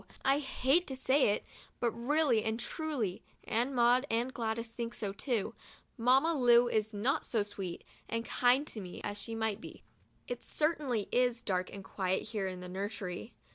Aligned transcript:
I 0.25 0.39
hate 0.39 0.87
to 0.87 0.95
say 0.95 1.29
it, 1.29 1.45
but 1.79 1.91
really 1.91 2.43
and 2.43 2.59
truly 2.59 3.21
(and 3.43 3.75
Maud 3.75 4.07
and 4.09 4.33
Gladys 4.33 4.73
think 4.73 4.95
so, 4.95 5.13
too), 5.13 5.53
Mamma 5.95 6.33
Lu 6.33 6.67
is 6.67 6.91
not 6.91 7.23
so 7.23 7.43
sweet 7.43 7.83
and 8.09 8.25
kind 8.25 8.65
to 8.65 8.81
me 8.81 9.01
as 9.03 9.21
she 9.21 9.35
might 9.35 9.61
be. 9.61 9.83
It 10.27 10.41
certainly 10.41 11.07
is 11.11 11.43
dark 11.43 11.71
and 11.71 11.83
quiet 11.83 12.23
here 12.23 12.47
in 12.47 12.61
the 12.61 12.67
nursery. 12.67 13.35